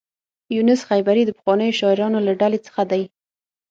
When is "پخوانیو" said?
1.37-1.77